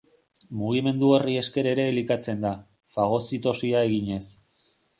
[0.61, 2.55] Mugimendu horri esker ere elikatzen da,
[2.99, 4.23] fagozitosia eginez.